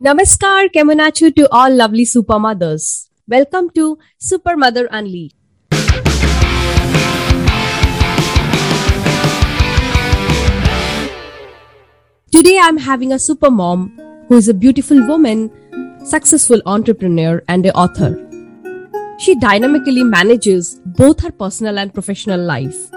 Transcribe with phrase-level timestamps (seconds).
[0.00, 3.10] Namaskar, Kemonachu to all lovely super mothers.
[3.26, 5.34] Welcome to Super Mother Unleashed.
[12.30, 13.98] Today I'm having a super mom
[14.28, 15.50] who is a beautiful woman,
[16.04, 18.14] successful entrepreneur, and an author.
[19.18, 22.88] She dynamically manages both her personal and professional life.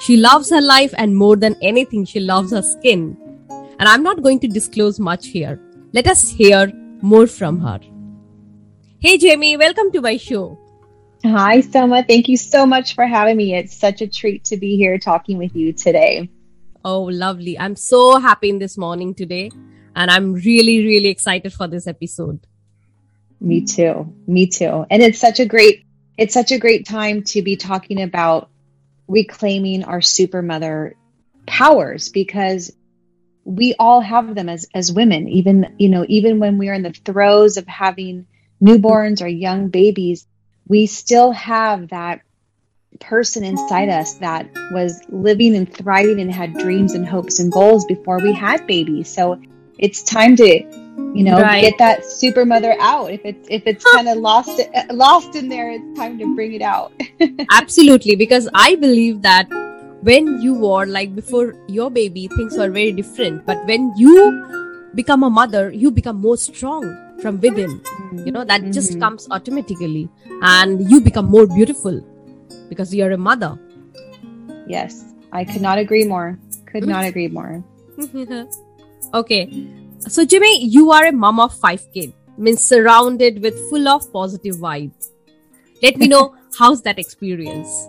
[0.00, 3.16] She loves her life, and more than anything, she loves her skin.
[3.48, 5.58] And I'm not going to disclose much here.
[5.94, 7.78] Let us hear more from her.
[8.98, 10.58] Hey, Jamie, welcome to my show.
[11.22, 12.02] Hi, Soma.
[12.02, 13.54] Thank you so much for having me.
[13.54, 16.30] It's such a treat to be here talking with you today.
[16.82, 17.58] Oh, lovely.
[17.58, 19.50] I'm so happy in this morning today.
[19.94, 22.40] And I'm really, really excited for this episode.
[23.38, 24.14] Me too.
[24.26, 24.86] Me too.
[24.90, 25.84] And it's such a great,
[26.16, 28.48] it's such a great time to be talking about
[29.08, 30.96] reclaiming our super mother
[31.46, 32.72] powers because
[33.44, 36.82] we all have them as as women even you know even when we are in
[36.82, 38.26] the throes of having
[38.62, 40.26] newborns or young babies
[40.68, 42.20] we still have that
[43.00, 47.84] person inside us that was living and thriving and had dreams and hopes and goals
[47.86, 49.08] before we had babies.
[49.08, 49.40] So
[49.78, 50.46] it's time to
[51.14, 51.62] you know right.
[51.62, 53.10] get that super mother out.
[53.10, 56.62] If it's if it's kind of lost lost in there it's time to bring it
[56.62, 56.92] out.
[57.50, 59.48] Absolutely because i believe that
[60.02, 63.46] when you were like before your baby things were very different.
[63.46, 64.14] But when you
[64.94, 66.84] become a mother you become more strong
[67.20, 67.80] from within.
[68.24, 68.72] You know that mm-hmm.
[68.72, 70.08] just comes automatically.
[70.42, 72.00] And you become more beautiful
[72.68, 73.58] because you're a mother.
[74.66, 75.14] Yes.
[75.32, 76.38] I could not agree more.
[76.66, 77.64] Could not agree more.
[79.14, 79.68] Okay.
[79.98, 84.56] So jimmy you are a mom of five kids means surrounded with full of positive
[84.56, 85.10] vibes.
[85.82, 87.88] Let me know how's that experience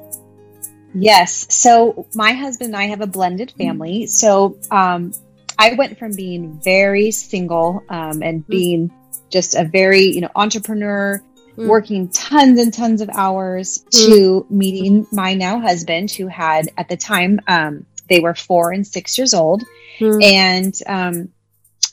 [0.94, 1.47] Yes.
[1.53, 4.08] So my husband and I have a blended family.
[4.08, 5.13] So um,
[5.58, 8.52] I went from being very single um, and hmm.
[8.52, 8.91] being
[9.30, 11.22] just a very, you know, entrepreneur,
[11.58, 11.67] mm.
[11.67, 14.05] working tons and tons of hours mm.
[14.05, 18.85] to meeting my now husband who had at the time, um, they were four and
[18.85, 19.63] six years old.
[20.00, 20.23] Mm.
[20.23, 21.29] And um,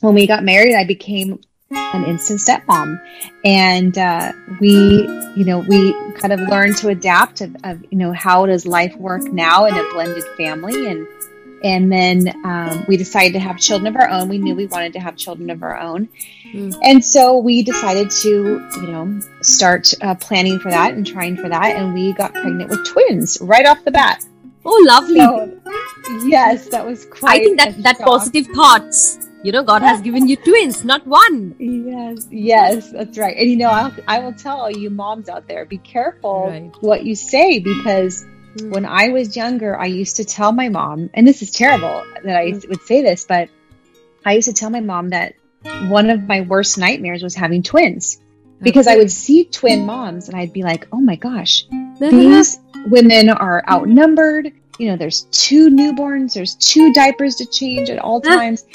[0.01, 1.39] when we got married, I became
[1.71, 3.01] an instant stepmom
[3.43, 8.11] and uh, we you know we kind of learned to adapt of, of, you know
[8.11, 10.87] how does life work now in a blended family.
[10.87, 11.07] And
[11.63, 14.29] and then um, we decided to have children of our own.
[14.29, 16.09] We knew we wanted to have children of our own.
[16.53, 16.77] Mm.
[16.83, 21.49] and so we decided to you know start uh, planning for that and trying for
[21.49, 21.75] that.
[21.75, 24.25] And we got pregnant with twins right off the bat
[24.65, 25.59] oh lovely so,
[26.25, 30.27] yes that was quite i think that that positive thoughts you know god has given
[30.27, 34.69] you twins not one yes yes that's right and you know I'll, I will tell
[34.69, 36.71] you moms out there be careful right.
[36.81, 38.23] what you say because
[38.55, 38.69] mm.
[38.69, 42.35] when i was younger i used to tell my mom and this is terrible that
[42.35, 42.69] i mm.
[42.69, 43.49] would say this but
[44.25, 45.33] i used to tell my mom that
[45.89, 48.19] one of my worst nightmares was having twins
[48.61, 51.65] because i would see twin moms and i'd be like oh my gosh
[51.99, 54.51] these women are outnumbered
[54.81, 58.65] you know, there's two newborns, there's two diapers to change at all times.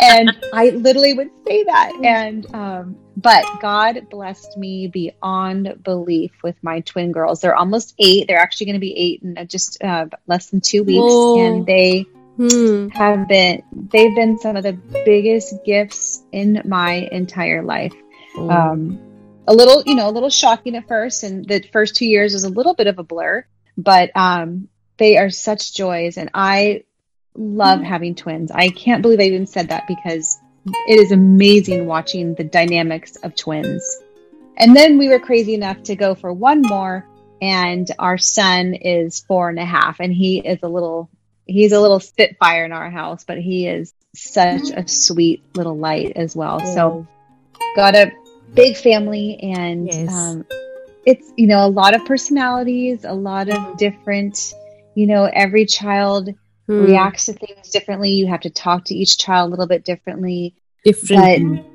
[0.00, 1.92] and I literally would say that.
[2.02, 7.40] And, um, but God blessed me beyond belief with my twin girls.
[7.40, 8.26] They're almost eight.
[8.26, 10.98] They're actually going to be eight in just uh, less than two weeks.
[10.98, 11.46] Whoa.
[11.46, 12.06] And they
[12.36, 12.88] hmm.
[12.88, 14.72] have been, they've been some of the
[15.04, 17.94] biggest gifts in my entire life.
[18.36, 18.98] Um,
[19.46, 21.22] a little, you know, a little shocking at first.
[21.22, 23.44] And the first two years was a little bit of a blur,
[23.76, 26.84] but um, they are such joys and I
[27.34, 27.88] love mm-hmm.
[27.88, 28.50] having twins.
[28.50, 30.38] I can't believe I even said that because
[30.86, 34.00] it is amazing watching the dynamics of twins.
[34.56, 37.06] And then we were crazy enough to go for one more
[37.42, 41.10] and our son is four and a half and he is a little
[41.46, 46.12] he's a little spitfire in our house, but he is such a sweet little light
[46.16, 46.60] as well.
[46.60, 47.06] So
[47.76, 48.12] got a
[48.54, 50.12] big family and yes.
[50.12, 50.46] um,
[51.04, 54.54] it's you know a lot of personalities, a lot of different
[54.94, 56.30] you know, every child
[56.66, 56.84] hmm.
[56.84, 58.10] reacts to things differently.
[58.10, 60.54] You have to talk to each child a little bit differently.
[60.84, 61.64] Different.
[61.64, 61.70] But,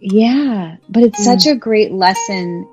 [0.00, 1.24] yeah, but it's hmm.
[1.24, 2.68] such a great lesson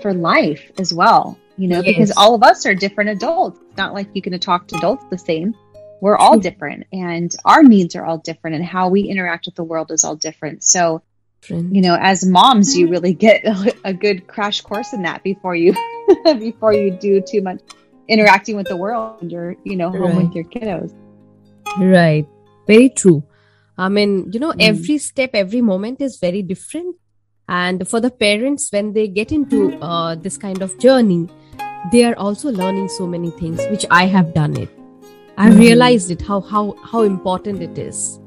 [0.00, 1.86] for life as well, you know, yes.
[1.86, 3.58] because all of us are different adults.
[3.68, 5.54] It's not like you can talk to adults the same.
[6.00, 9.62] We're all different and our needs are all different and how we interact with the
[9.62, 10.64] world is all different.
[10.64, 11.02] So,
[11.48, 15.56] you know, as moms, you really get a, a good crash course in that before
[15.56, 15.74] you
[16.24, 17.60] before you do too much
[18.08, 20.16] interacting with the world and you're you know home right.
[20.16, 20.94] with your kiddos.
[21.78, 22.26] Right.
[22.66, 23.24] Very true.
[23.76, 24.62] I mean you know mm.
[24.62, 26.96] every step every moment is very different.
[27.48, 31.28] And for the parents when they get into uh, this kind of journey
[31.90, 34.70] they are also learning so many things which i have done it.
[35.36, 35.58] I mm.
[35.58, 38.20] realized it how how how important it is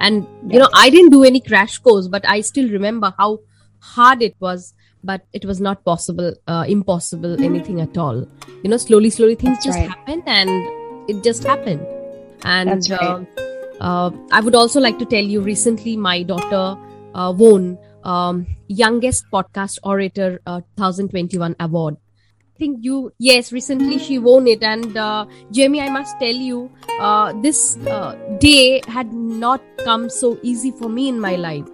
[0.00, 3.40] And, you know, I didn't do any crash course, but I still remember how
[3.80, 8.26] hard it was but it was not possible uh, impossible anything at all
[8.62, 9.88] you know slowly slowly things That's just right.
[9.88, 11.86] happened and it just happened
[12.42, 13.00] and right.
[13.00, 13.24] uh,
[13.80, 16.78] uh, i would also like to tell you recently my daughter
[17.14, 21.96] uh, won um, youngest podcast orator uh, 2021 award
[22.60, 24.62] think you yes recently she won it.
[24.70, 26.70] And uh, jamie i must tell you
[27.00, 28.14] uh, this uh,
[28.46, 29.12] day had
[29.44, 31.70] not come so easy for me in my life.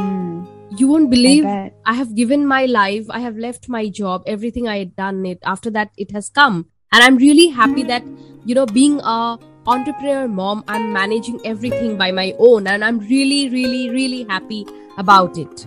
[0.00, 0.46] Mm,
[0.80, 4.68] you won't believe I, I, have given my life i have left my job everything
[4.68, 5.38] i had done it.
[5.56, 6.66] After that it has come.
[6.92, 8.04] And i'm really happy that
[8.44, 12.66] you know being a entrepreneur mom i'm managing everything by my own.
[12.66, 14.66] And i'm really really really happy
[14.96, 15.66] about it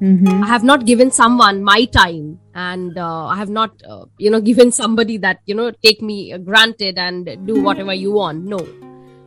[0.00, 0.42] mm-hmm.
[0.44, 4.40] i have not given someone my time and uh, i have not uh, you know
[4.50, 8.44] given somebody that you know take me granted and do whatever you want.
[8.44, 8.66] No.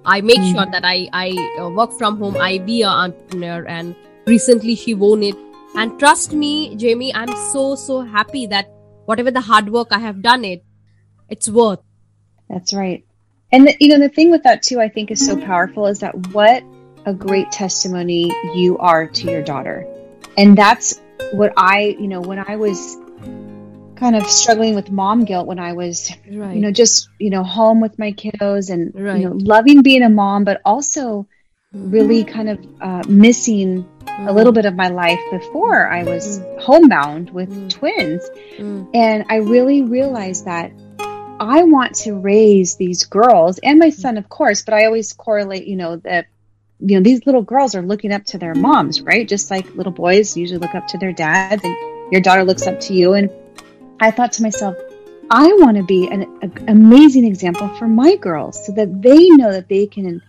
[0.06, 0.56] I make mm-hmm.
[0.56, 2.38] sure that i i uh, work from home.
[2.38, 3.96] I be an entrepreneur and
[4.26, 5.36] recently she won it.
[5.76, 8.72] And trust me jamie i'm so so happy that
[9.06, 10.64] whatever the hard work i have done it
[11.30, 11.80] it's worth.
[12.50, 13.06] That's right.
[13.52, 16.00] And the, you know the thing with that too i think is so powerful is
[16.00, 16.64] that what
[17.06, 19.88] a great testimony you are to your daughter
[20.40, 21.00] and that's
[21.32, 22.98] what i you know when i was
[23.96, 26.56] kind of struggling with mom guilt when i was right.
[26.56, 29.20] you know just you know home with my kiddos and right.
[29.20, 31.28] you know loving being a mom but also
[31.76, 31.92] mm-hmm.
[31.92, 34.56] really kind of uh, missing a little mm-hmm.
[34.56, 36.62] bit of my life before i was mm.
[36.62, 40.72] homebound with twins and i really realized that
[41.42, 45.68] I want to raise these girls and my son, of course, but I always correlate,
[45.68, 46.26] you know, that,
[46.80, 49.28] you know, these little girls are looking up to their moms, right?
[49.28, 51.76] Just like little boys usually look up to their dads and
[52.12, 53.14] your daughter looks up to you.
[53.14, 53.30] And
[54.00, 54.78] I thought to myself,
[55.30, 59.52] I want to be an, an amazing example for my girls so that they know
[59.52, 60.22] that they can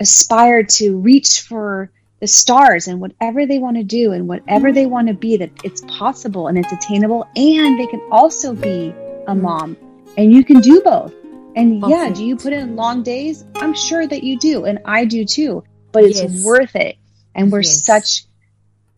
[0.00, 1.90] aspire to reach for
[2.20, 5.50] the stars and whatever they want to do and whatever they want to be, that
[5.64, 7.28] it's possible and it's attainable.
[7.36, 8.94] And they can also be
[9.26, 9.76] a mom
[10.16, 11.12] and you can do both.
[11.56, 11.98] And Perfect.
[11.98, 13.44] yeah, do you put in long days?
[13.56, 15.64] I'm sure that you do, and I do too.
[15.92, 16.44] But it's yes.
[16.44, 16.96] worth it.
[17.34, 17.84] And we're yes.
[17.84, 18.24] such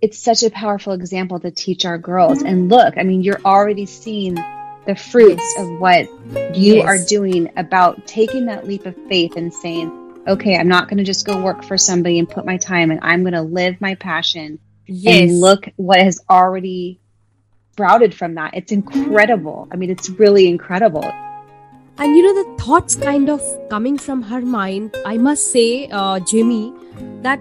[0.01, 2.43] it's such a powerful example to teach our girls.
[2.43, 4.35] And look, I mean, you're already seeing
[4.87, 5.59] the fruits yes.
[5.59, 10.69] of what you are doing about taking that leap of faith and saying, okay, I'm
[10.69, 13.35] not going to just go work for somebody and put my time and I'm going
[13.35, 14.59] to live my passion.
[14.87, 15.23] Yes.
[15.23, 16.99] And look what has already
[17.73, 18.55] sprouted from that.
[18.55, 19.69] It's incredible.
[19.71, 21.05] I mean, it's really incredible.
[22.01, 26.19] And you know, the thoughts kind of coming from her mind, I must say, uh,
[26.21, 26.73] Jimmy,
[27.21, 27.41] that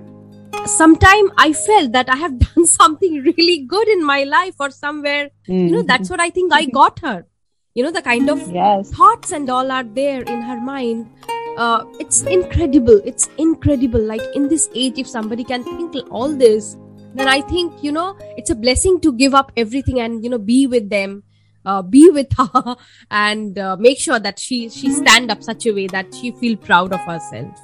[0.65, 5.29] sometime I felt that I have done something really good in my life or somewhere.
[5.47, 5.69] Mm.
[5.69, 7.25] You know, that's what I think I got her.
[7.73, 8.91] You know, the kind of yes.
[8.91, 11.09] thoughts and all are there in her mind.
[11.55, 12.99] Uh, it's incredible.
[13.05, 14.01] It's incredible.
[14.01, 16.75] Like in this age, if somebody can think all this,
[17.15, 20.37] then I think, you know, it's a blessing to give up everything and, you know,
[20.37, 21.23] be with them,
[21.65, 22.75] uh, be with her
[23.11, 26.57] and uh, make sure that she, she stand up such a way that she feel
[26.57, 27.59] proud of herself.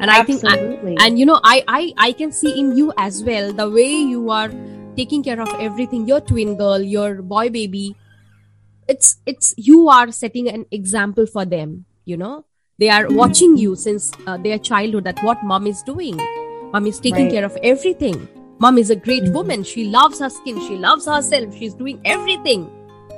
[0.00, 0.48] And Absolutely.
[0.48, 3.68] I think, and you know, I, I, I can see in you as well, the
[3.68, 4.50] way you are
[4.96, 7.96] taking care of everything, your twin girl, your boy baby,
[8.88, 12.46] it's, it's, you are setting an example for them, you know,
[12.78, 16.16] they are watching you since uh, their childhood that what mom is doing.
[16.72, 17.32] Mom is taking right.
[17.32, 18.26] care of everything
[18.60, 19.32] mom is a great mm-hmm.
[19.32, 22.70] woman she loves her skin she loves herself she's doing everything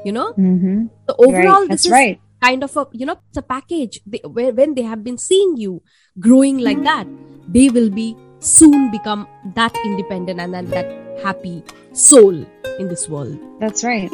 [0.04, 0.86] you know mm-hmm.
[1.08, 1.70] so overall right.
[1.70, 2.20] this is right.
[2.42, 5.56] kind of a you know it's a package they, where when they have been seeing
[5.56, 5.82] you
[6.18, 7.06] growing like that
[7.48, 10.86] they will be soon become that independent and then that
[11.22, 12.34] happy soul
[12.78, 14.10] in this world that's right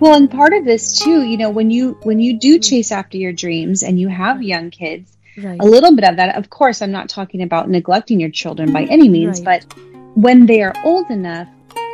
[0.00, 3.16] well and part of this too you know when you when you do chase after
[3.16, 5.60] your dreams and you have young kids Right.
[5.60, 8.82] a little bit of that of course i'm not talking about neglecting your children by
[8.82, 9.64] any means right.
[9.64, 9.78] but
[10.18, 11.46] when they are old enough,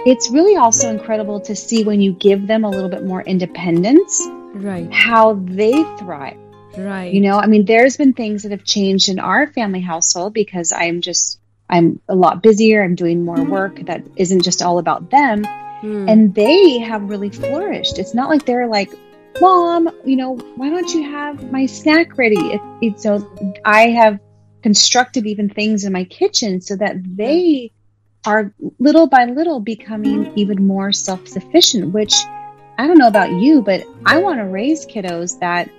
[0.06, 4.22] it's really also incredible to see when you give them a little bit more independence,
[4.54, 4.92] right?
[4.92, 6.38] How they thrive.
[6.76, 7.12] Right.
[7.12, 10.72] You know, I mean, there's been things that have changed in our family household because
[10.72, 12.82] I'm just, I'm a lot busier.
[12.82, 15.44] I'm doing more work that isn't just all about them.
[15.80, 16.08] Hmm.
[16.08, 17.98] And they have really flourished.
[17.98, 18.90] It's not like they're like,
[19.40, 22.38] Mom, you know, why don't you have my snack ready?
[22.38, 23.28] It, it, so
[23.64, 24.20] I have
[24.62, 27.72] constructed even things in my kitchen so that they
[28.26, 32.14] are little by little becoming even more self sufficient, which
[32.78, 35.70] I don't know about you, but I want to raise kiddos that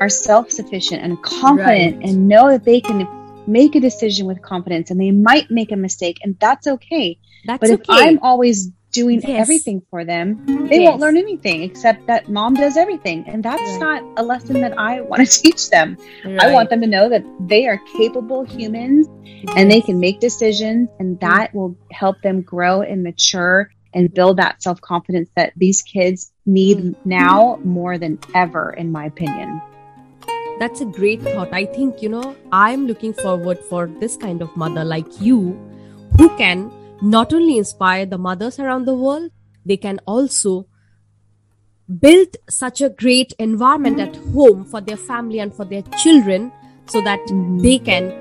[0.00, 2.08] are self sufficient and confident right.
[2.08, 3.08] and know that they can
[3.46, 7.18] make a decision with confidence and they might make a mistake and that's okay.
[7.44, 8.08] That's but if okay.
[8.08, 9.40] I'm always doing yes.
[9.40, 10.88] everything for them, they yes.
[10.88, 13.24] won't learn anything except that mom does everything.
[13.26, 13.80] And that's right.
[13.80, 15.98] not a lesson that I want to teach them.
[16.24, 16.40] Right.
[16.40, 19.52] I want them to know that they are capable humans yes.
[19.56, 21.54] and they can make decisions, and that mm.
[21.54, 26.78] will help them grow and mature and build that self confidence that these kids need
[26.78, 26.96] mm.
[27.04, 29.60] now more than ever, in my opinion.
[30.60, 31.52] That's a great thought.
[31.52, 35.58] I think, you know, I'm looking forward for this kind of mother like you
[36.16, 36.70] who can
[37.04, 39.30] not only inspire the mothers around the world,
[39.64, 40.66] they can also
[42.00, 46.50] build such a great environment at home for their family and for their children
[46.86, 47.58] so that mm-hmm.
[47.58, 48.12] they can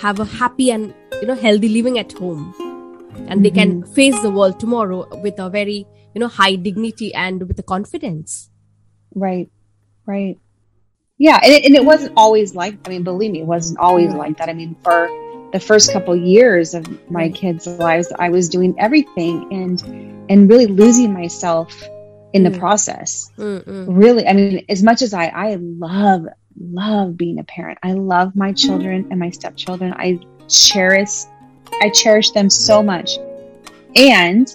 [0.00, 3.42] have a happy and you know healthy living at home and mm-hmm.
[3.42, 3.92] they can mm-hmm.
[3.92, 8.48] face the world tomorrow with a very you know high dignity and with a confidence
[9.14, 9.50] right
[10.06, 10.38] right
[11.18, 14.12] yeah and it, and it wasn't always like i mean believe me it wasn't always
[14.14, 15.08] like that i mean for
[15.52, 17.34] the first couple years of my mm-hmm.
[17.34, 21.72] kids' lives, I was doing everything and and really losing myself
[22.32, 22.58] in the mm.
[22.58, 23.30] process.
[23.36, 23.86] Mm-mm.
[23.88, 26.26] Really, I mean, as much as I I love
[26.58, 28.54] love being a parent, I love my mm-hmm.
[28.54, 29.92] children and my stepchildren.
[29.92, 31.24] I cherish
[31.80, 33.18] I cherish them so much.
[33.94, 34.48] And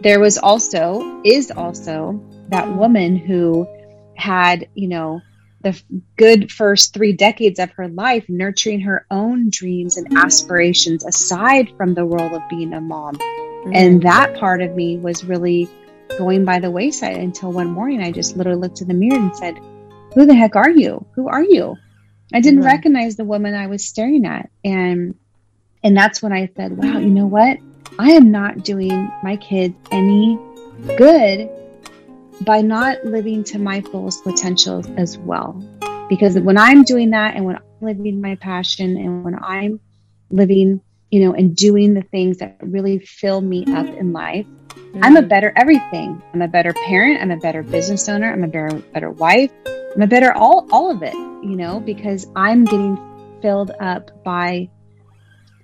[0.00, 2.76] there was also is also that mm.
[2.76, 3.68] woman who
[4.16, 5.20] had, you know,
[5.62, 5.80] the
[6.16, 11.94] good first three decades of her life nurturing her own dreams and aspirations aside from
[11.94, 13.16] the role of being a mom.
[13.16, 13.72] Mm-hmm.
[13.74, 15.68] And that part of me was really
[16.18, 19.36] going by the wayside until one morning I just literally looked in the mirror and
[19.36, 19.56] said,
[20.14, 21.06] Who the heck are you?
[21.14, 21.76] Who are you?
[22.34, 22.68] I didn't mm-hmm.
[22.68, 24.50] recognize the woman I was staring at.
[24.64, 25.14] And
[25.84, 27.58] and that's when I said, Wow, you know what?
[27.98, 30.38] I am not doing my kids any
[30.96, 31.50] good
[32.44, 35.62] by not living to my fullest potential as well.
[36.08, 39.80] Because when I'm doing that and when I'm living my passion and when I'm
[40.30, 40.80] living,
[41.10, 45.00] you know, and doing the things that really fill me up in life, mm-hmm.
[45.02, 46.22] I'm a better everything.
[46.34, 47.20] I'm a better parent.
[47.20, 48.32] I'm a better business owner.
[48.32, 49.52] I'm a better, better wife.
[49.66, 52.98] I'm a better all, all of it, you know, because I'm getting
[53.40, 54.70] filled up by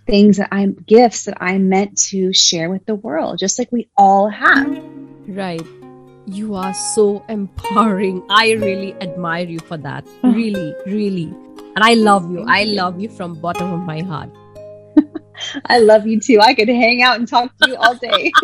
[0.06, 3.90] things that I'm gifts that I'm meant to share with the world, just like we
[3.96, 4.82] all have.
[5.26, 5.60] Right
[6.28, 8.22] you are so empowering.
[8.28, 10.06] I really admire you for that.
[10.22, 11.34] Really, really.
[11.74, 12.44] And I love you.
[12.46, 14.30] I love you from bottom of my heart.
[15.66, 16.40] I love you too.
[16.40, 18.32] I could hang out and talk to you all day.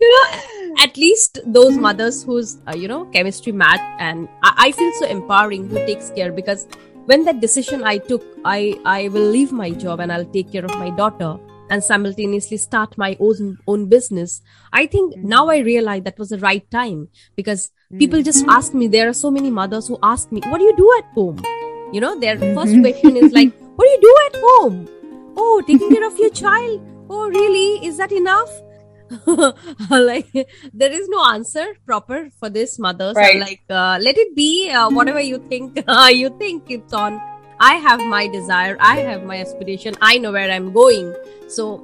[0.00, 4.72] you know, at least those mothers whose, uh, you know, chemistry match and I-, I
[4.72, 6.66] feel so empowering who takes care because
[7.06, 10.64] when that decision I took, I, I will leave my job and I'll take care
[10.64, 11.38] of my daughter
[11.72, 14.40] and simultaneously start my own own business
[14.80, 15.28] i think mm-hmm.
[15.34, 17.98] now i realize that was the right time because mm-hmm.
[18.02, 20.76] people just ask me there are so many mothers who ask me what do you
[20.80, 21.40] do at home
[21.92, 22.58] you know their mm-hmm.
[22.58, 24.82] first question is like what do you do at home
[25.46, 28.52] oh taking care of your child oh really is that enough
[29.90, 30.30] like
[30.72, 33.40] there is no answer proper for this mothers right.
[33.40, 37.20] like uh, let it be uh, whatever you think uh, you think it's on
[37.62, 41.14] I have my desire, I have my aspiration, I know where I'm going.
[41.46, 41.80] So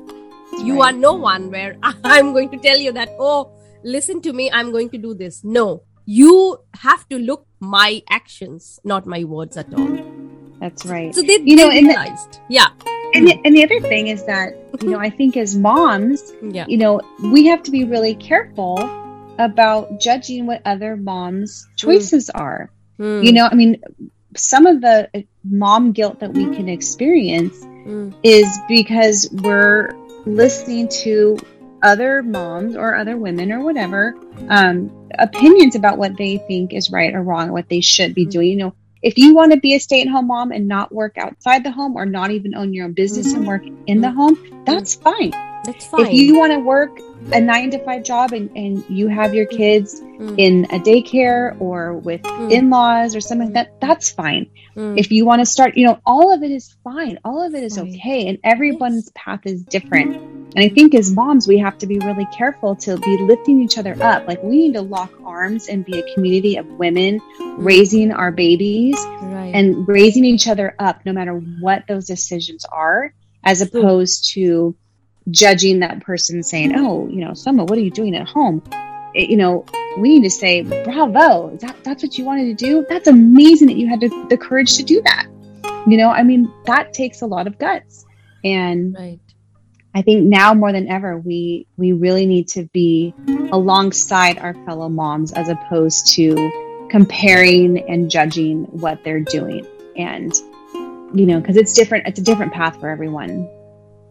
[0.65, 0.93] you right.
[0.93, 3.53] are no one where I'm going to tell you that, oh,
[3.85, 5.45] listen to me, I'm going to do this.
[5.45, 9.99] No, you have to look my actions, not my words at all.
[10.59, 11.15] That's right.
[11.15, 12.33] So they, you they know, realized.
[12.33, 12.69] The, yeah.
[13.15, 16.67] And the, and the other thing is that, you know, I think as moms, yeah.
[16.67, 18.79] you know, we have to be really careful
[19.39, 22.41] about judging what other moms' choices mm.
[22.41, 22.73] are.
[22.99, 23.25] Mm.
[23.25, 23.81] You know, I mean,
[24.39, 28.15] some of the mom guilt that we can experience mm.
[28.23, 29.91] is because we're
[30.27, 31.39] listening to
[31.83, 34.15] other moms or other women or whatever
[34.49, 38.31] um, opinions about what they think is right or wrong, what they should be mm.
[38.31, 38.49] doing.
[38.49, 41.19] You know, if you want to be a stay at home mom and not work
[41.19, 43.39] outside the home or not even own your own business mm-hmm.
[43.39, 45.31] and work in the home, that's fine.
[45.65, 46.07] That's fine.
[46.07, 46.99] If you want to work
[47.33, 50.35] a nine to five job and, and you have your kids mm.
[50.39, 52.51] in a daycare or with mm.
[52.51, 54.99] in-laws or something like that that's fine mm.
[54.99, 57.63] if you want to start you know all of it is fine all of it
[57.63, 61.87] is okay and everyone's path is different and i think as moms we have to
[61.87, 65.69] be really careful to be lifting each other up like we need to lock arms
[65.69, 67.55] and be a community of women mm.
[67.59, 69.53] raising our babies right.
[69.55, 73.13] and raising each other up no matter what those decisions are
[73.45, 74.75] as opposed to
[75.31, 78.63] judging that person saying, oh, you know, Summer, what are you doing at home?
[79.15, 79.65] It, you know,
[79.97, 82.87] we need to say, bravo, that, that's what you wanted to do.
[82.89, 85.27] That's amazing that you had to, the courage to do that.
[85.87, 88.05] You know, I mean, that takes a lot of guts.
[88.45, 89.19] And right.
[89.95, 93.15] I think now more than ever, we, we really need to be
[93.51, 99.67] alongside our fellow moms as opposed to comparing and judging what they're doing.
[99.97, 100.33] And,
[101.15, 103.49] you know, because it's different, it's a different path for everyone.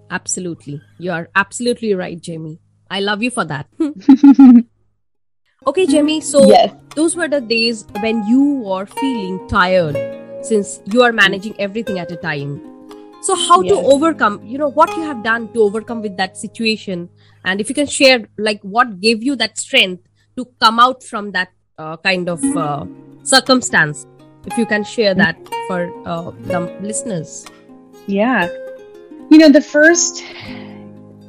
[0.10, 0.82] Absolutely.
[0.98, 2.60] You are absolutely right, Jamie.
[2.90, 3.68] I love you for that.
[5.68, 6.22] okay, Jamie.
[6.22, 6.74] So yes.
[6.96, 9.96] those were the days when you were feeling tired
[10.46, 12.62] since you are managing everything at a time.
[13.22, 13.74] So how yes.
[13.74, 17.10] to overcome, you know, what you have done to overcome with that situation.
[17.44, 21.32] And if you can share like what gave you that strength to come out from
[21.32, 22.86] that uh, kind of uh,
[23.24, 24.06] circumstance,
[24.46, 25.36] if you can share that
[25.68, 27.46] for uh, the listeners.
[28.06, 28.48] Yeah.
[29.30, 30.24] You know, the first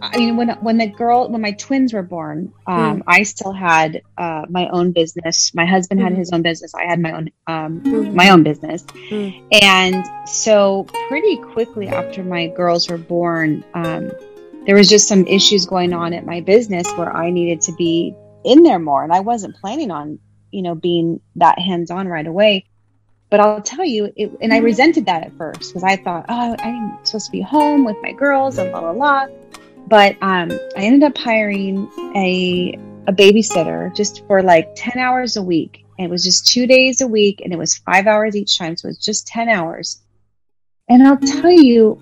[0.00, 3.02] I mean, when when the girl, when my twins were born, um, mm.
[3.06, 5.52] I still had uh, my own business.
[5.54, 6.04] My husband mm.
[6.04, 6.74] had his own business.
[6.74, 8.14] I had my own um, mm.
[8.14, 9.30] my own business, hmm.
[9.50, 14.12] and so pretty quickly after my girls were born, um,
[14.66, 18.14] there was just some issues going on at my business where I needed to be
[18.44, 20.20] in there more, and I wasn't planning on
[20.52, 22.67] you know being that hands on right away.
[23.30, 26.56] But I'll tell you, it, and I resented that at first because I thought, oh,
[26.58, 29.26] I'm supposed to be home with my girls and blah blah blah
[29.88, 35.42] but um, I ended up hiring a a babysitter just for like 10 hours a
[35.42, 35.84] week.
[35.98, 38.76] And it was just two days a week and it was five hours each time.
[38.76, 40.02] So it was just 10 hours.
[40.90, 42.00] And I'll tell you,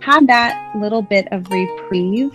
[0.00, 2.32] had that little bit of reprieve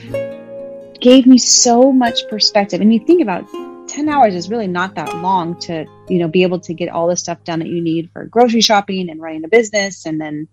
[0.99, 2.81] gave me so much perspective.
[2.81, 3.47] And you think about
[3.93, 7.07] 10 hours is really not that long to, you know, be able to get all
[7.07, 10.47] the stuff done that you need for grocery shopping and running a business and then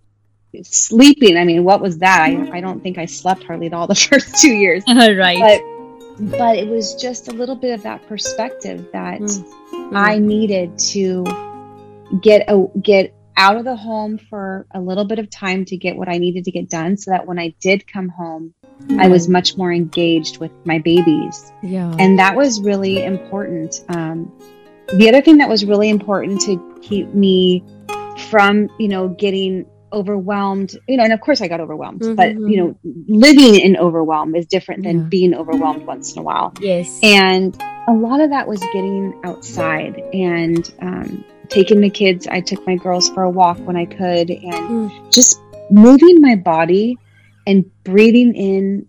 [0.63, 1.37] sleeping.
[1.37, 2.21] I mean, what was that?
[2.21, 4.83] I, I don't think I slept hardly at all the first two years.
[4.87, 5.39] right.
[5.39, 9.95] But, but it was just a little bit of that perspective that mm.
[9.95, 11.25] I needed to
[12.21, 15.95] get a, get out of the home for a little bit of time to get
[15.95, 18.53] what I needed to get done so that when I did come home.
[18.97, 21.51] I was much more engaged with my babies.
[21.61, 21.93] Yeah.
[21.97, 23.83] And that was really important.
[23.89, 24.31] Um,
[24.93, 27.63] the other thing that was really important to keep me
[28.29, 32.15] from, you know, getting overwhelmed you know and of course i got overwhelmed mm-hmm.
[32.15, 35.03] but you know living in overwhelm is different than yeah.
[35.03, 40.01] being overwhelmed once in a while yes and a lot of that was getting outside
[40.13, 44.29] and um, taking the kids i took my girls for a walk when i could
[44.29, 45.11] and mm.
[45.11, 46.97] just moving my body
[47.45, 48.87] and breathing in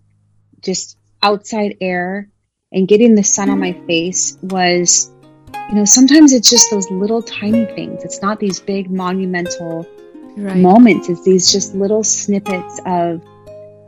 [0.61, 2.29] just outside air
[2.71, 5.11] and getting the sun on my face was
[5.69, 9.87] you know sometimes it's just those little tiny things it's not these big monumental
[10.37, 10.57] right.
[10.57, 13.21] moments it's these just little snippets of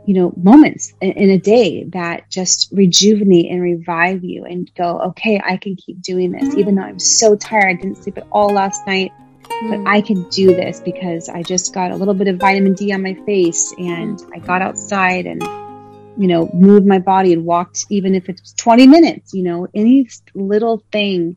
[0.06, 5.00] you know moments in, in, a day that just rejuvenate and revive you and go
[5.00, 8.26] okay i can keep doing this even though i'm so tired i didn't sleep at
[8.30, 9.12] all last night.
[9.62, 9.88] But hmm.
[9.88, 13.02] i can do this because i just got a little bit of vitamin d on
[13.02, 15.42] my face and i got outside and
[16.16, 20.08] you know moved my body and walked even if it's 20 minutes you know any
[20.34, 21.36] little thing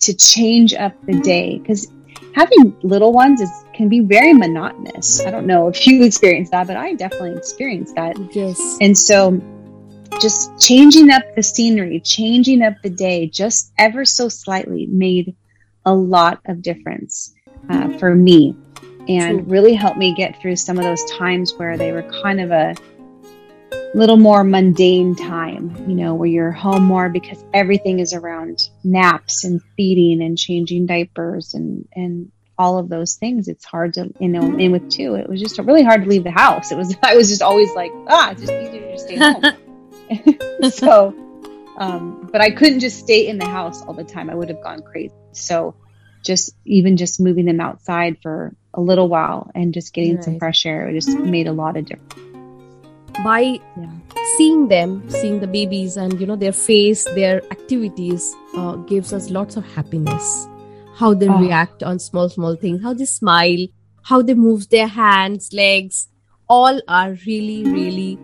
[0.00, 1.90] to change up the day because
[2.34, 5.20] having little ones is can be very monotonous.
[5.20, 8.16] I don't know if you experienced that, but I definitely experienced that.
[8.34, 8.78] Yes.
[8.80, 9.40] And so
[10.20, 15.34] just changing up the scenery, changing up the day just ever so slightly made
[15.84, 17.33] a lot of difference
[17.68, 18.56] uh, for me
[19.08, 22.50] and really helped me get through some of those times where they were kind of
[22.50, 22.74] a
[23.94, 29.44] little more mundane time, you know, where you're home more because everything is around naps
[29.44, 33.46] and feeding and changing diapers and, and all of those things.
[33.46, 36.24] It's hard to, you know, and with two, it was just really hard to leave
[36.24, 36.72] the house.
[36.72, 39.42] It was, I was just always like, ah, it's just easier to stay home.
[40.70, 41.14] so,
[41.78, 44.28] um, but I couldn't just stay in the house all the time.
[44.28, 45.14] I would have gone crazy.
[45.32, 45.74] So
[46.24, 50.24] just, even just moving them outside for a little while and just getting right.
[50.24, 52.34] some fresh air, it just made a lot of difference
[53.22, 53.90] by yeah.
[54.36, 59.30] seeing them seeing the babies and you know their face their activities uh, gives us
[59.30, 60.48] lots of happiness
[60.96, 61.38] how they oh.
[61.38, 63.66] react on small small things how they smile
[64.02, 66.08] how they move their hands legs
[66.48, 68.18] all are really really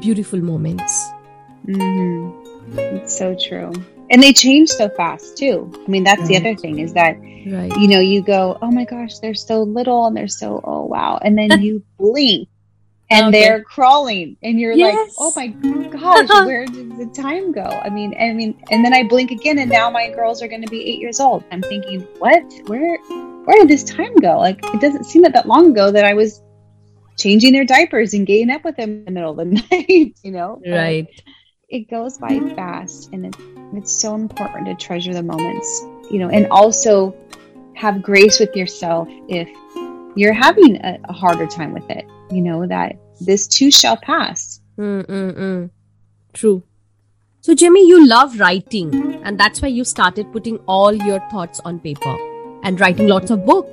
[0.00, 1.08] beautiful moments
[1.66, 2.78] mm-hmm.
[2.78, 3.72] it's so true
[4.10, 6.28] and they change so fast too i mean that's right.
[6.28, 7.74] the other thing is that right.
[7.78, 11.18] you know you go oh my gosh they're so little and they're so oh wow
[11.22, 13.40] and then you blink oh, and okay.
[13.40, 14.94] they're crawling and you're yes.
[14.96, 15.46] like oh my
[15.88, 19.58] gosh where did the time go i mean i mean and then i blink again
[19.58, 22.98] and now my girls are going to be eight years old i'm thinking what where
[23.44, 26.14] where did this time go like it doesn't seem that that long ago that i
[26.14, 26.42] was
[27.16, 30.30] changing their diapers and getting up with them in the middle of the night you
[30.30, 31.06] know right
[31.68, 33.36] it goes by fast and it,
[33.74, 37.14] it's so important to treasure the moments you know and also
[37.74, 39.48] have grace with yourself if
[40.16, 44.60] you're having a, a harder time with it you know, that this too shall pass.
[44.78, 45.70] Mm-mm-mm.
[46.32, 46.62] True.
[47.42, 51.80] So, Jimmy, you love writing, and that's why you started putting all your thoughts on
[51.80, 52.16] paper
[52.62, 53.70] and writing lots of books,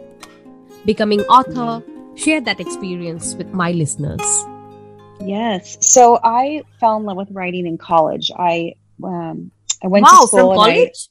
[0.85, 1.83] becoming author.
[2.15, 4.21] Share that experience with my listeners.
[5.21, 5.77] Yes.
[5.81, 8.31] So I fell in love with writing in college.
[8.35, 9.51] I um,
[9.83, 11.09] I went wow, to school from college.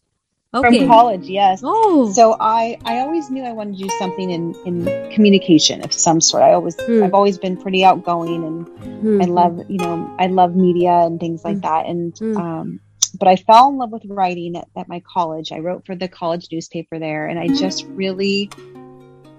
[0.52, 0.78] I, okay.
[0.78, 1.60] From college, yes.
[1.64, 2.10] Oh.
[2.12, 6.20] So I I always knew I wanted to do something in in communication of some
[6.20, 6.42] sort.
[6.42, 7.02] I always hmm.
[7.02, 8.68] I've always been pretty outgoing and
[9.00, 9.22] hmm.
[9.22, 11.60] I love you know I love media and things like hmm.
[11.62, 11.86] that.
[11.86, 12.36] And hmm.
[12.36, 12.80] um,
[13.18, 15.52] but I fell in love with writing at, at my college.
[15.52, 18.50] I wrote for the college newspaper there, and I just really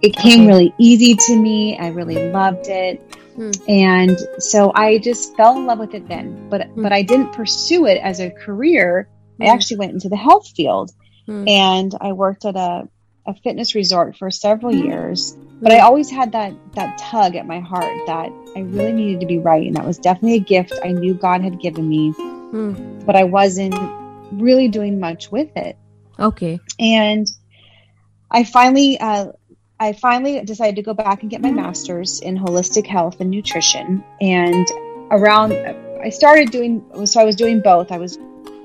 [0.02, 1.78] it came really easy to me.
[1.78, 3.02] I really loved it.
[3.36, 3.52] Hmm.
[3.68, 6.50] And so I just fell in love with it then.
[6.50, 6.84] But hmm.
[6.84, 9.08] but I didn't pursue it as a career.
[9.40, 9.56] I hmm.
[9.56, 10.92] actually went into the health field.
[11.48, 12.88] And I worked at a,
[13.26, 15.36] a fitness resort for several years.
[15.62, 19.26] But I always had that that tug at my heart that I really needed to
[19.26, 19.66] be right.
[19.66, 22.14] And That was definitely a gift I knew God had given me.
[23.06, 23.76] But I wasn't
[24.32, 25.78] really doing much with it.
[26.18, 26.60] Okay.
[26.80, 27.28] And
[28.32, 29.34] I finally uh,
[29.80, 34.04] I finally decided to go back and get my master's in holistic health and nutrition.
[34.20, 34.68] And
[35.12, 37.92] around, I started doing, so I was doing both.
[37.92, 38.18] I was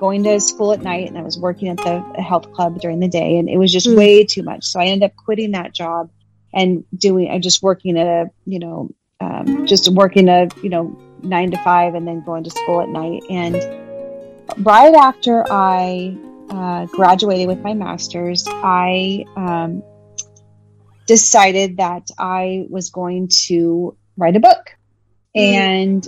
[0.03, 3.07] going to school at night and I was working at the health club during the
[3.07, 3.97] day, and it was just mm.
[3.97, 4.65] way too much.
[4.65, 6.11] So I ended up quitting that job
[6.53, 10.99] and doing, I just working at a, you know, um, just working a, you know,
[11.23, 13.23] nine to five and then going to school at night.
[13.31, 13.55] And
[14.67, 16.19] right after I
[16.51, 19.85] uh, graduated with my master's, I um,
[21.07, 24.77] decided that I was going to write a book.
[25.37, 26.05] And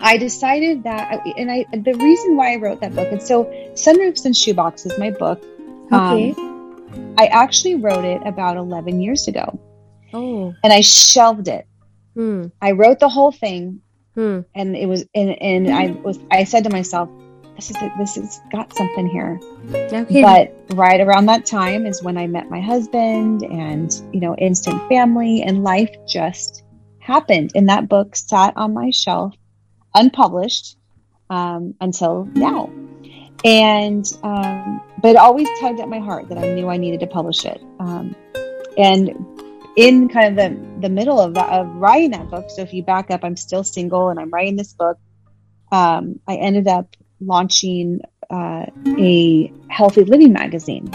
[0.00, 4.24] I decided that, and I, the reason why I wrote that book, and so Sunroofs
[4.24, 5.42] and Shoeboxes, my book,
[5.92, 6.32] okay.
[6.32, 9.60] Um, I actually wrote it about 11 years ago.
[10.12, 10.54] Oh.
[10.64, 11.66] And I shelved it.
[12.14, 12.46] Hmm.
[12.60, 13.80] I wrote the whole thing.
[14.14, 14.40] Hmm.
[14.54, 17.08] And it was, and, and I was, I said to myself,
[17.60, 19.38] this is this has got something here.
[19.74, 20.22] Okay.
[20.22, 24.88] But right around that time is when I met my husband and you know instant
[24.88, 26.64] family and life just
[27.00, 29.34] happened and that book sat on my shelf
[29.94, 30.76] unpublished
[31.28, 32.72] um, until now
[33.44, 37.06] and um, but it always tugged at my heart that I knew I needed to
[37.06, 38.14] publish it um,
[38.76, 39.26] and
[39.76, 43.10] in kind of the the middle of, of writing that book so if you back
[43.10, 44.98] up I'm still single and I'm writing this book
[45.72, 48.00] um, I ended up launching
[48.30, 48.66] uh,
[48.98, 50.90] a healthy living magazine.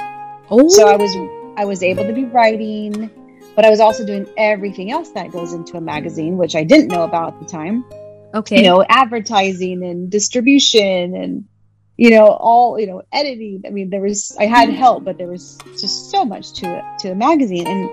[0.50, 0.68] Oh.
[0.70, 1.16] So I was
[1.58, 3.10] I was able to be writing,
[3.56, 6.88] but I was also doing everything else that goes into a magazine, which I didn't
[6.88, 7.86] know about at the time.
[8.36, 8.58] Okay.
[8.58, 11.46] You know, advertising and distribution and
[11.98, 13.64] you know all you know editing.
[13.66, 16.84] I mean, there was I had help, but there was just so much to it
[17.00, 17.90] to a magazine and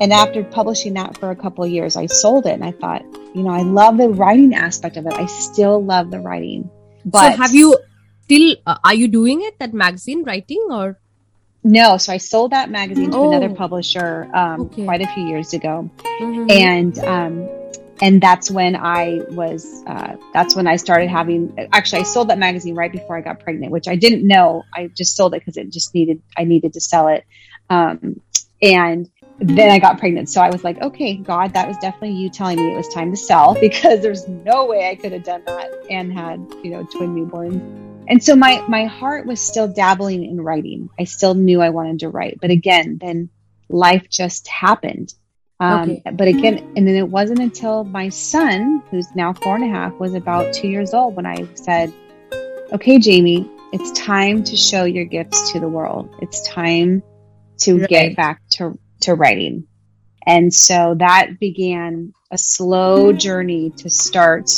[0.00, 3.02] and after publishing that for a couple of years, I sold it and I thought,
[3.34, 5.12] you know, I love the writing aspect of it.
[5.12, 6.70] I still love the writing.
[7.04, 7.78] But so have you
[8.30, 10.98] still uh, are you doing it that magazine writing or
[11.64, 13.32] no so i sold that magazine to oh.
[13.32, 14.84] another publisher um, okay.
[14.84, 16.48] quite a few years ago mm-hmm.
[16.48, 17.48] and um,
[18.02, 22.38] and that's when i was uh, that's when i started having actually i sold that
[22.38, 25.56] magazine right before i got pregnant which i didn't know i just sold it because
[25.56, 27.24] it just needed i needed to sell it
[27.70, 28.20] um,
[28.62, 29.08] and
[29.38, 30.28] then I got pregnant.
[30.28, 33.10] So I was like, okay, God, that was definitely you telling me it was time
[33.10, 36.84] to sell because there's no way I could have done that and had, you know,
[36.84, 37.60] twin newborns.
[38.08, 40.90] And so my my heart was still dabbling in writing.
[40.98, 43.30] I still knew I wanted to write, but again, then
[43.68, 45.14] life just happened.
[45.60, 46.02] Um, okay.
[46.12, 49.92] But again, and then it wasn't until my son, who's now four and a half,
[50.00, 51.92] was about two years old when I said,
[52.72, 56.08] "Okay, Jamie, it's time to show your gifts to the world.
[56.20, 57.02] It's time
[57.58, 57.88] to right.
[57.88, 59.66] get back to to writing.
[60.26, 64.50] And so that began a slow journey to start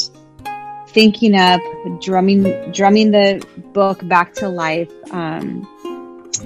[0.88, 1.60] thinking up,
[2.00, 4.90] drumming, drumming the book back to life.
[5.10, 5.66] Um,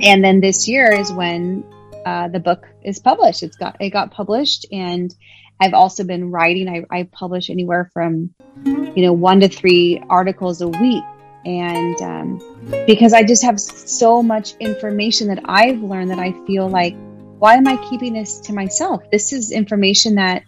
[0.00, 1.64] and then this year is when
[2.06, 3.42] uh, the book is published.
[3.42, 5.12] It's got it got published, and
[5.60, 6.68] I've also been writing.
[6.68, 8.32] I, I publish anywhere from
[8.64, 11.02] you know one to three articles a week,
[11.44, 16.68] and um, because I just have so much information that I've learned that I feel
[16.68, 16.94] like
[17.40, 19.02] why am I keeping this to myself?
[19.10, 20.44] This is information that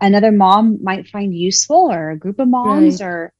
[0.00, 3.08] another mom might find useful, or a group of moms, right.
[3.08, 3.32] or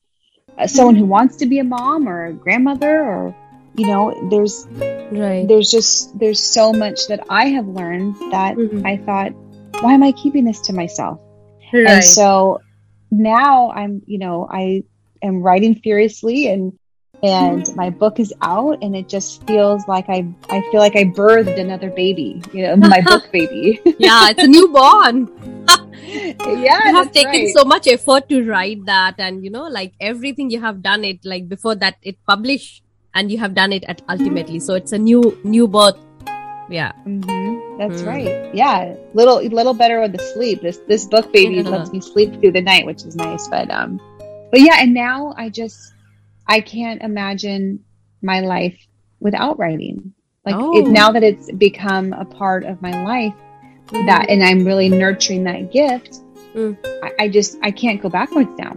[0.59, 3.37] uh, someone who wants to be a mom, or a grandmother, or
[3.77, 4.67] you know, there's
[5.13, 5.47] right.
[5.47, 8.87] there's just there's so much that I have learned that mm-hmm.
[8.87, 9.33] I thought,
[9.83, 11.21] why am I keeping this to myself?
[11.73, 11.87] Right.
[11.87, 12.61] And so
[13.11, 14.85] now I'm, you know, I
[15.23, 16.79] am writing furiously and
[17.23, 21.05] and my book is out and it just feels like I I feel like I
[21.05, 23.81] birthed another baby, you know, my book baby.
[23.99, 25.29] yeah, it's a newborn.
[26.07, 27.55] yeah, you have taken right.
[27.57, 31.25] so much effort to write that and you know like everything you have done it
[31.25, 32.83] like before that it published
[33.17, 35.99] and you have done it at ultimately so it's a new new birth
[36.69, 37.67] yeah mm-hmm.
[37.79, 38.07] That's mm.
[38.07, 38.55] right.
[38.55, 40.63] Yeah, little little better with the sleep.
[40.63, 41.69] This this book baby yeah.
[41.69, 43.49] lets me sleep through the night, which is nice.
[43.49, 44.01] But um,
[44.51, 45.93] but yeah, and now I just
[46.47, 47.85] I can't imagine
[48.23, 48.79] my life
[49.21, 50.15] without writing.
[50.45, 50.79] Like oh.
[50.79, 53.35] it, now that it's become a part of my life,
[53.89, 54.07] mm.
[54.07, 56.21] that and I'm really nurturing that gift.
[56.55, 56.79] Mm.
[57.03, 58.75] I, I, just I can't go backwards now.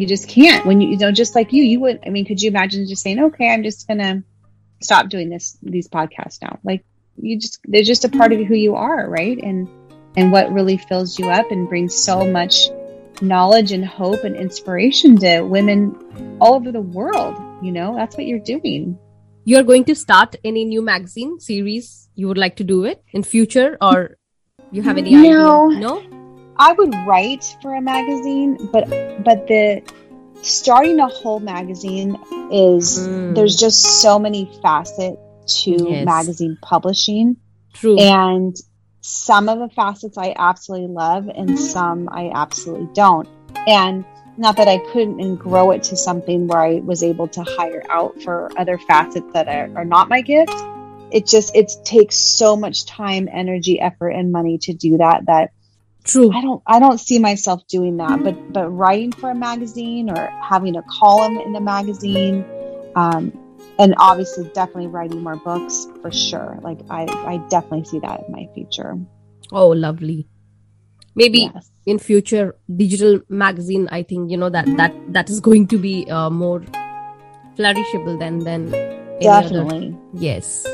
[0.00, 0.66] You just can't.
[0.66, 2.00] When you, you know, just like you, you would.
[2.06, 4.22] I mean, could you imagine just saying, "Okay, I'm just gonna
[4.82, 6.58] stop doing this these podcasts now"?
[6.64, 6.84] Like
[7.16, 9.38] you just they're just a part of who you are, right?
[9.38, 9.68] And
[10.16, 12.68] and what really fills you up and brings so much
[13.22, 17.36] knowledge and hope and inspiration to women all over the world.
[17.62, 18.98] You know, that's what you're doing.
[19.44, 23.22] You're going to start any new magazine series you would like to do it in
[23.22, 24.16] future or
[24.70, 25.80] you have any no, idea?
[25.80, 26.13] No.
[26.56, 28.88] I would write for a magazine, but
[29.24, 29.82] but the
[30.42, 32.16] starting a whole magazine
[32.52, 33.34] is mm.
[33.34, 36.04] there's just so many facets to yes.
[36.04, 37.36] magazine publishing.
[37.72, 37.98] True.
[37.98, 38.56] And
[39.00, 43.28] some of the facets I absolutely love and some I absolutely don't.
[43.66, 44.04] And
[44.36, 47.82] not that I couldn't and grow it to something where I was able to hire
[47.90, 50.54] out for other facets that are, are not my gift.
[51.10, 55.52] It just it takes so much time, energy, effort, and money to do that that
[56.04, 56.30] True.
[56.32, 58.22] I don't I don't see myself doing that.
[58.22, 62.44] But but writing for a magazine or having a column in a magazine,
[62.94, 63.32] um,
[63.78, 66.58] and obviously definitely writing more books for sure.
[66.62, 68.98] Like i i definitely see that in my future.
[69.50, 70.28] Oh lovely.
[71.14, 71.70] Maybe yes.
[71.86, 76.10] in future digital magazine i think you know that that that is going to be
[76.10, 76.60] uh, more
[77.56, 78.70] flourishable than than
[79.20, 79.96] definitely.
[80.12, 80.66] Yes.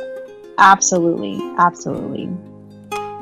[0.58, 1.38] Absolutely.
[1.58, 2.28] Absolutely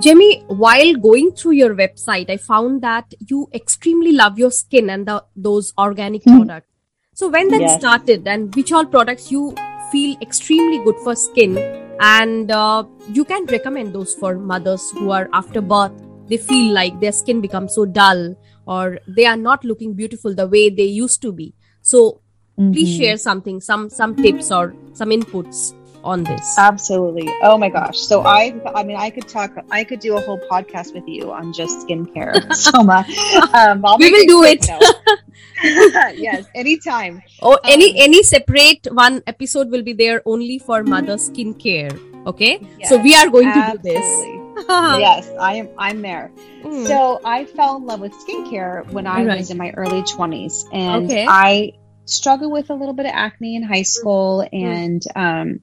[0.00, 5.06] Jamie, while going through your website, I found that you extremely love your skin and
[5.06, 6.46] the, those organic mm-hmm.
[6.46, 6.68] products.
[7.14, 7.80] So when that yes.
[7.80, 9.56] started and which all products you
[9.90, 11.58] feel extremely good for skin
[12.00, 15.92] and uh, you can recommend those for mothers who are after birth
[16.28, 20.46] they feel like their skin becomes so dull or they are not looking beautiful the
[20.46, 22.20] way they used to be so
[22.58, 22.72] mm-hmm.
[22.72, 25.72] please share something some some tips or some inputs
[26.04, 26.56] on this.
[26.58, 27.28] Absolutely.
[27.42, 27.98] Oh my gosh.
[27.98, 31.32] So i i mean i could talk i could do a whole podcast with you
[31.32, 33.10] on just skincare so much
[33.54, 34.66] um, we will do it.
[36.18, 37.22] yes anytime.
[37.42, 41.92] Oh um, any any separate one episode will be there only for mother skincare
[42.26, 42.60] okay?
[42.78, 43.92] Yes, so we are going absolutely.
[43.92, 44.38] to do this.
[44.68, 46.32] yes i am i'm there.
[46.62, 46.86] Mm.
[46.86, 49.38] so i fell in love with skincare when i right.
[49.38, 51.26] was in my early 20s and okay.
[51.28, 51.72] i
[52.06, 54.48] struggled with a little bit of acne in high school mm.
[54.52, 55.60] and um,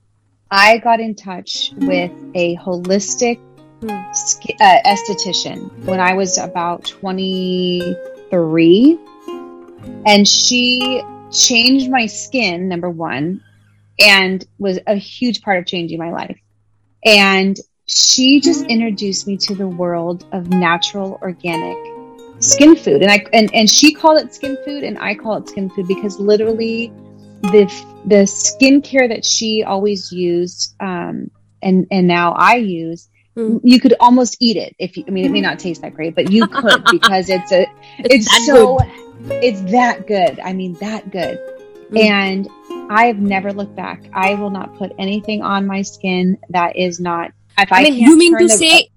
[0.51, 3.39] I got in touch with a holistic
[3.81, 3.89] hmm.
[3.89, 8.99] uh, esthetician when I was about 23.
[10.05, 13.41] And she changed my skin, number one,
[13.99, 16.38] and was a huge part of changing my life.
[17.03, 21.77] And she just introduced me to the world of natural organic
[22.39, 23.01] skin food.
[23.01, 25.88] And I and, and she called it skin food and I call it skin food
[25.88, 26.91] because literally
[27.41, 27.71] the
[28.06, 33.60] the skincare that she always used, um, and and now I use, mm.
[33.63, 36.15] you could almost eat it if you, I mean it may not taste that great,
[36.15, 37.65] but you could because it's a
[38.00, 39.44] it's, it's so good.
[39.44, 40.39] it's that good.
[40.39, 41.39] I mean that good,
[41.89, 42.00] mm.
[42.00, 42.48] and
[42.91, 44.04] I have never looked back.
[44.13, 47.32] I will not put anything on my skin that is not.
[47.58, 48.89] If I, I mean, you mean to the, say,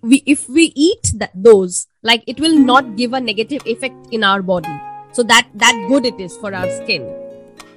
[0.00, 4.24] we if we eat that, those, like it will not give a negative effect in
[4.24, 4.72] our body.
[5.12, 7.25] So that that good it is for our skin.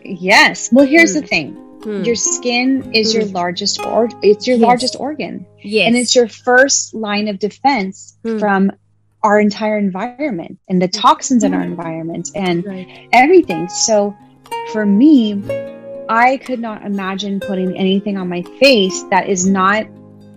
[0.03, 0.69] Yes.
[0.71, 1.27] Well, here's the hmm.
[1.27, 1.53] thing.
[1.83, 2.03] Hmm.
[2.03, 3.33] Your skin is your hmm.
[3.33, 4.65] largest or it's your yes.
[4.65, 5.45] largest organ.
[5.61, 5.87] Yes.
[5.87, 8.71] And it's your first line of defense from
[9.23, 13.09] our entire environment and the toxins in our environment and right.
[13.11, 13.67] everything.
[13.67, 14.15] So
[14.71, 15.43] for me,
[16.09, 19.85] I could not imagine putting anything on my face that is not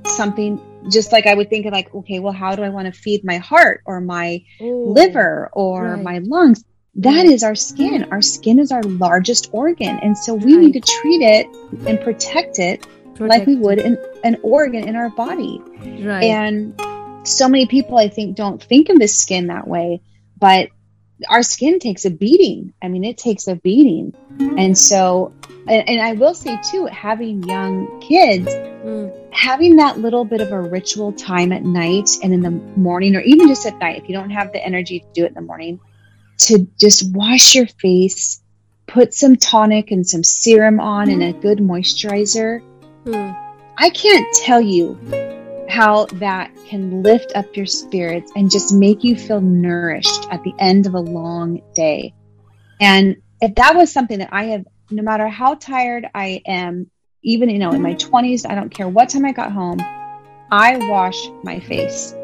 [0.04, 2.98] something just like I would think of like, okay, well, how do I want to
[2.98, 6.02] feed my heart or my Ooh, liver or right.
[6.02, 6.64] my lungs?
[6.96, 8.08] That is our skin.
[8.10, 9.98] Our skin is our largest organ.
[10.00, 11.46] And so we need to treat it
[11.86, 15.60] and protect it protect like we would an, an organ in our body.
[15.80, 16.24] Right.
[16.24, 16.78] And
[17.24, 20.02] so many people, I think, don't think of the skin that way,
[20.38, 20.68] but
[21.28, 22.74] our skin takes a beating.
[22.82, 24.14] I mean, it takes a beating.
[24.38, 25.32] And so,
[25.66, 29.32] and, and I will say too, having young kids, mm.
[29.32, 33.20] having that little bit of a ritual time at night and in the morning, or
[33.20, 35.40] even just at night, if you don't have the energy to do it in the
[35.40, 35.80] morning,
[36.46, 38.40] to just wash your face,
[38.86, 42.60] put some tonic and some serum on and a good moisturizer.
[43.04, 43.32] Hmm.
[43.76, 44.98] I can't tell you
[45.68, 50.54] how that can lift up your spirits and just make you feel nourished at the
[50.58, 52.12] end of a long day.
[52.80, 56.90] And if that was something that I have, no matter how tired I am,
[57.22, 59.80] even, you know, in my 20s, I don't care what time I got home,
[60.50, 62.14] I wash my face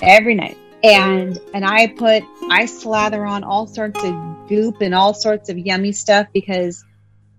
[0.00, 0.56] every night.
[0.82, 5.58] And and I put I slather on all sorts of goop and all sorts of
[5.58, 6.84] yummy stuff because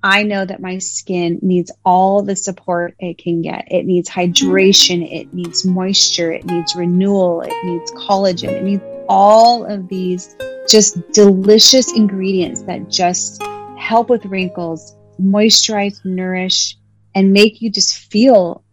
[0.03, 3.67] I know that my skin needs all the support it can get.
[3.71, 9.65] It needs hydration, it needs moisture, it needs renewal, it needs collagen, it needs all
[9.65, 10.35] of these
[10.67, 13.41] just delicious ingredients that just
[13.77, 16.77] help with wrinkles, moisturize, nourish,
[17.15, 18.63] and make you just feel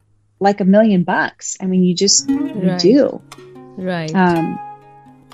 [0.40, 1.56] like a million bucks.
[1.60, 2.78] I mean, you just right.
[2.78, 3.22] do.
[3.76, 4.14] Right.
[4.14, 4.58] Um,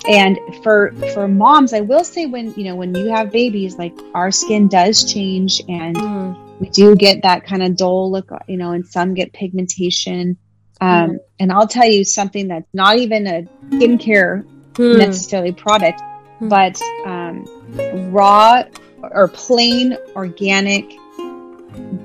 [0.07, 3.93] and for for moms, I will say when you know when you have babies, like
[4.15, 6.59] our skin does change, and mm.
[6.59, 10.37] we do get that kind of dull look, you know, and some get pigmentation.
[10.79, 11.17] Um, mm.
[11.39, 14.97] And I'll tell you something that's not even a skincare mm.
[14.97, 16.01] necessarily product,
[16.39, 16.49] hmm.
[16.49, 17.45] but um,
[18.11, 18.63] raw
[19.01, 20.91] or plain organic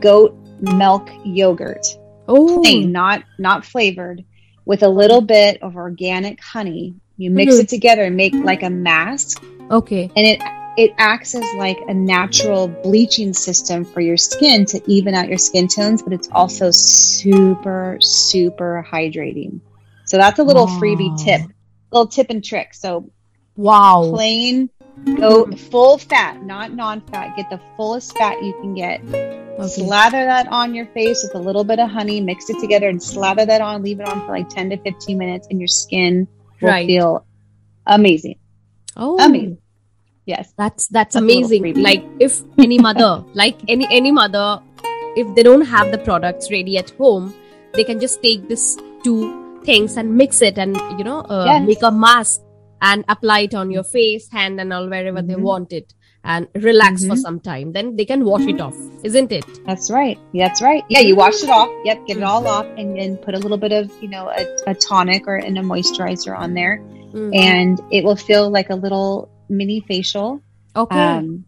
[0.01, 1.87] goat milk yogurt.
[2.29, 4.25] Oh, plain, not not flavored,
[4.67, 6.97] with a little bit of organic honey.
[7.17, 7.63] You mix mm-hmm.
[7.63, 9.43] it together and make like a mask.
[9.71, 10.43] Okay, and it
[10.77, 15.39] it acts as like a natural bleaching system for your skin to even out your
[15.39, 19.61] skin tones, but it's also super super hydrating.
[20.05, 20.79] So that's a little wow.
[20.79, 21.41] freebie tip,
[21.91, 22.75] little tip and trick.
[22.75, 23.11] So
[23.57, 24.69] wow, plain
[25.05, 27.37] Go full fat, not non fat.
[27.37, 29.01] Get the fullest fat you can get.
[29.05, 29.69] Okay.
[29.69, 33.03] Slather that on your face with a little bit of honey, mix it together and
[33.03, 33.83] slather that on.
[33.83, 36.27] Leave it on for like 10 to 15 minutes, and your skin
[36.61, 36.87] will right.
[36.87, 37.27] feel
[37.87, 38.39] amazing.
[38.97, 39.59] Oh, amazing.
[40.25, 40.53] Yes.
[40.57, 41.75] That's that's, amazing.
[41.81, 44.61] Like if any mother, like any any mother,
[45.17, 47.35] if they don't have the products ready at home,
[47.75, 51.67] they can just take this two things and mix it and you know uh, yes.
[51.67, 52.41] make a mask
[52.81, 55.29] and apply it on your face, hand, and all wherever mm-hmm.
[55.29, 55.95] they want it
[56.27, 57.11] and relax mm-hmm.
[57.11, 57.73] for some time.
[57.73, 59.47] Then they can wash it off, isn't it?
[59.65, 60.19] That's right.
[60.35, 60.83] That's right.
[60.89, 61.71] Yeah, you wash it off.
[61.85, 64.71] Yep, get it all off, and then put a little bit of you know a,
[64.71, 67.33] a tonic or and a moisturizer on there, mm-hmm.
[67.33, 70.43] and it will feel like a little mini facial.
[70.75, 70.99] Okay.
[70.99, 71.45] Um,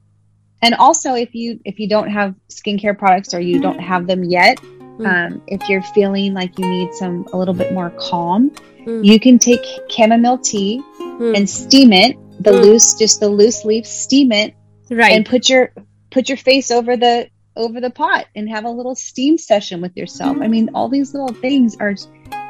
[0.63, 4.23] and also, if you if you don't have skincare products or you don't have them
[4.23, 5.07] yet, mm.
[5.07, 8.53] um, if you're feeling like you need some a little bit more calm,
[8.87, 10.83] you can take chamomile tea
[11.19, 11.37] mm.
[11.37, 12.17] and steam it.
[12.41, 12.63] The mm.
[12.63, 14.55] loose, just the loose leaves, steam it,
[14.91, 15.13] right?
[15.13, 15.73] And put your
[16.11, 19.97] put your face over the over the pot and have a little steam session with
[19.97, 20.39] yourself.
[20.41, 21.97] I mean, all these little things are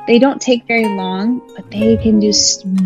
[0.06, 2.32] they don't take very long, but they can do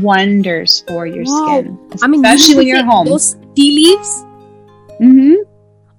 [0.01, 1.61] wonders for your wow.
[1.61, 1.79] skin.
[2.03, 3.07] I mean, especially when you're home.
[3.07, 4.25] Those tea leaves.
[5.01, 5.35] Mm-hmm.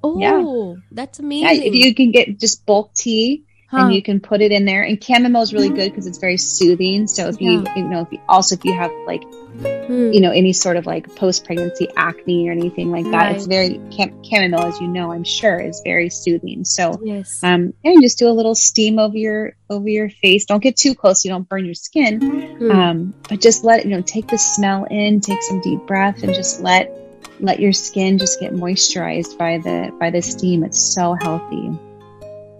[0.05, 0.81] Oh, yeah.
[0.91, 1.61] that's amazing.
[1.61, 3.85] Yeah, if you can get just bulk tea huh.
[3.85, 4.83] and you can put it in there.
[4.83, 7.07] And chamomile is really good because it's very soothing.
[7.07, 7.51] So if yeah.
[7.51, 10.11] you, you know, if you, also if you have like, hmm.
[10.11, 13.35] you know, any sort of like post pregnancy acne or anything like that, right.
[13.35, 16.63] it's very cam- chamomile, as you know, I'm sure, is very soothing.
[16.65, 20.45] So yes, um, and just do a little steam over your over your face.
[20.45, 22.21] Don't get too close; so you don't burn your skin.
[22.57, 22.71] Hmm.
[22.71, 26.33] Um, but just let you know, take the smell in, take some deep breath, and
[26.33, 26.91] just let
[27.39, 30.63] let your skin just get moisturized by the by the steam.
[30.63, 31.71] It's so healthy.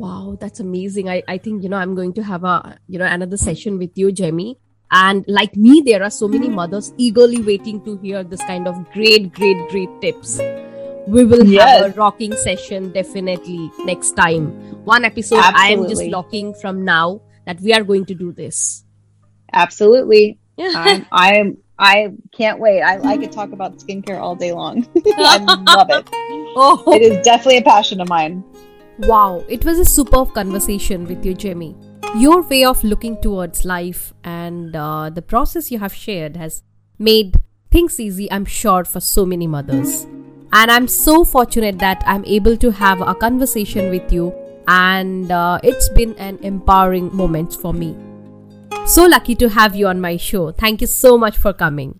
[0.04, 1.08] Wow, that's amazing.
[1.08, 3.98] I, I think, you know, I'm going to have a, you know, another session with
[3.98, 4.60] you, Jamie.
[4.92, 8.76] And like me, there are so many mothers eagerly waiting to hear this kind of
[8.92, 10.40] great, great, great tips.
[11.08, 11.84] We will yes.
[11.84, 14.52] have a rocking session definitely next time.
[14.84, 15.62] One episode Absolutely.
[15.62, 18.84] I am just locking from now that we are going to do this.
[19.54, 20.38] Absolutely.
[20.60, 22.82] I'm, I'm I can't wait.
[22.82, 24.86] I, I could talk about skincare all day long.
[25.18, 26.10] I love it.
[26.56, 26.84] Oh.
[26.94, 28.44] It is definitely a passion of mine.
[29.00, 31.76] Wow, it was a superb conversation with you, Jamie.
[32.16, 36.62] Your way of looking towards life and uh, the process you have shared has
[37.00, 37.38] made
[37.72, 40.04] things easy, I'm sure, for so many mothers.
[40.52, 44.32] And I'm so fortunate that I'm able to have a conversation with you,
[44.68, 47.98] and uh, it's been an empowering moment for me.
[48.86, 50.52] So lucky to have you on my show.
[50.52, 52.00] Thank you so much for coming.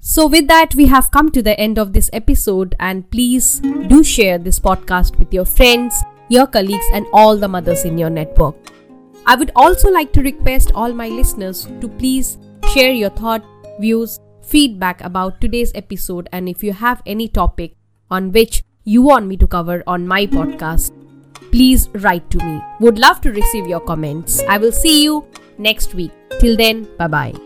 [0.00, 4.04] So, with that, we have come to the end of this episode, and please do
[4.04, 8.54] share this podcast with your friends, your colleagues, and all the mothers in your network.
[9.26, 12.38] I would also like to request all my listeners to please
[12.72, 13.44] share your thought,
[13.80, 17.76] views, feedback about today's episode, and if you have any topic
[18.10, 20.92] on which you want me to cover on my podcast,
[21.50, 22.60] please write to me.
[22.80, 24.42] Would love to receive your comments.
[24.48, 25.26] I will see you
[25.58, 26.12] next week.
[26.38, 27.45] Till then, bye bye.